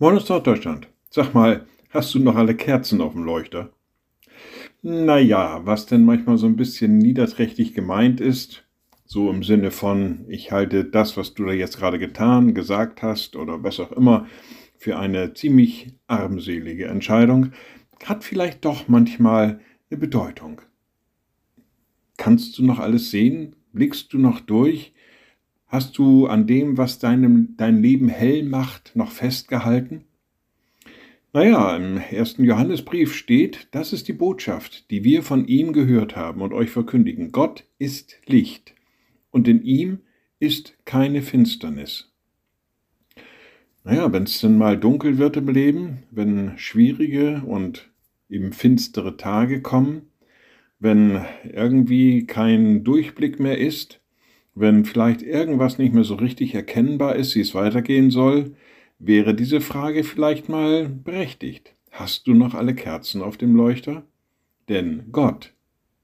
[0.00, 0.86] Moin aus Norddeutschland.
[1.10, 3.72] Sag mal, hast du noch alle Kerzen auf dem Leuchter?
[4.80, 8.64] Naja, was denn manchmal so ein bisschen niederträchtig gemeint ist,
[9.04, 13.34] so im Sinne von, ich halte das, was du da jetzt gerade getan, gesagt hast
[13.34, 14.28] oder was auch immer,
[14.76, 17.50] für eine ziemlich armselige Entscheidung,
[18.04, 19.58] hat vielleicht doch manchmal
[19.90, 20.60] eine Bedeutung.
[22.18, 23.56] Kannst du noch alles sehen?
[23.72, 24.94] Blickst du noch durch?
[25.68, 30.04] Hast du an dem, was deinem, dein Leben hell macht, noch festgehalten?
[31.34, 36.40] Naja, im ersten Johannesbrief steht, das ist die Botschaft, die wir von ihm gehört haben
[36.40, 37.32] und euch verkündigen.
[37.32, 38.74] Gott ist Licht
[39.30, 40.00] und in ihm
[40.40, 42.10] ist keine Finsternis.
[43.84, 47.90] Naja, wenn es denn mal dunkel wird im Leben, wenn schwierige und
[48.30, 50.10] eben finstere Tage kommen,
[50.78, 54.00] wenn irgendwie kein Durchblick mehr ist,
[54.60, 58.54] wenn vielleicht irgendwas nicht mehr so richtig erkennbar ist, wie es weitergehen soll,
[58.98, 61.74] wäre diese Frage vielleicht mal berechtigt.
[61.90, 64.04] Hast du noch alle Kerzen auf dem Leuchter?
[64.68, 65.54] Denn Gott,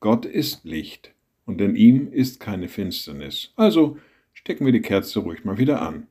[0.00, 3.52] Gott ist Licht und in ihm ist keine Finsternis.
[3.56, 3.98] Also
[4.32, 6.06] stecken wir die Kerze ruhig mal wieder an.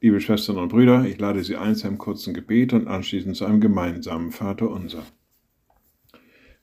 [0.00, 3.44] Liebe Schwestern und Brüder, ich lade Sie ein zu einem kurzen Gebet und anschließend zu
[3.44, 5.04] einem gemeinsamen Vater unser.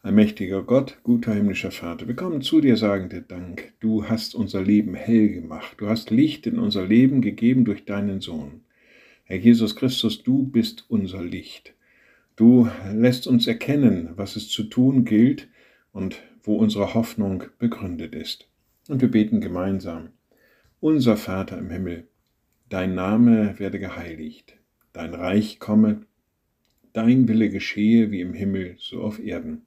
[0.07, 3.73] Allmächtiger Gott, guter himmlischer Vater, wir kommen zu dir, sagen dir Dank.
[3.81, 5.75] Du hast unser Leben hell gemacht.
[5.79, 8.61] Du hast Licht in unser Leben gegeben durch deinen Sohn.
[9.25, 11.73] Herr Jesus Christus, du bist unser Licht.
[12.37, 15.49] Du lässt uns erkennen, was es zu tun gilt
[15.91, 18.47] und wo unsere Hoffnung begründet ist.
[18.87, 20.11] Und wir beten gemeinsam.
[20.79, 22.07] Unser Vater im Himmel,
[22.69, 24.55] dein Name werde geheiligt,
[24.93, 26.03] dein Reich komme,
[26.93, 29.66] dein Wille geschehe wie im Himmel, so auf Erden.